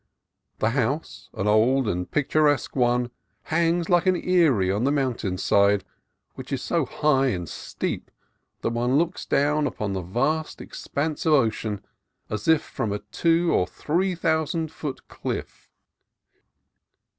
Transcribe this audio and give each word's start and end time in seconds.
The 0.57 0.71
house, 0.71 1.29
an 1.35 1.45
old 1.47 1.87
and 1.87 2.09
pictur 2.09 2.47
esque 2.47 2.75
one, 2.75 3.11
hangs 3.43 3.87
like 3.87 4.07
an 4.07 4.15
eyrie 4.15 4.71
on 4.71 4.83
the 4.83 4.91
mountain 4.91 5.37
side, 5.37 5.83
which 6.33 6.49
here 6.49 6.55
is 6.55 6.63
so 6.63 6.87
high 6.87 7.27
and 7.27 7.47
steep 7.47 8.09
that 8.61 8.71
one 8.71 8.97
looks 8.97 9.27
down 9.27 9.67
upon 9.67 9.93
the 9.93 10.01
vast 10.01 10.59
expanse 10.59 11.27
of 11.27 11.33
ocean 11.33 11.85
as 12.31 12.47
if 12.47 12.63
from 12.63 12.91
a 12.91 13.01
two 13.11 13.53
or 13.53 13.67
three 13.67 14.15
thousand 14.15 14.71
foot 14.71 15.07
cliff. 15.07 15.69